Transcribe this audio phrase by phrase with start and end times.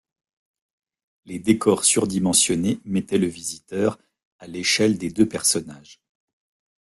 [1.25, 3.99] Les décors surdimensionnés mettaient le visiteur
[4.39, 6.01] à l'échelle des deux personnages.